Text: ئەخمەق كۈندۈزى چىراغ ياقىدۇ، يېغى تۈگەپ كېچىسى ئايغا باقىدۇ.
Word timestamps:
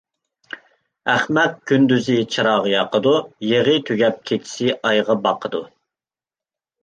ئەخمەق 1.11 1.51
كۈندۈزى 1.71 2.15
چىراغ 2.35 2.69
ياقىدۇ، 2.71 3.13
يېغى 3.51 3.75
تۈگەپ 3.89 4.17
كېچىسى 4.31 4.73
ئايغا 4.89 5.19
باقىدۇ. 5.27 5.61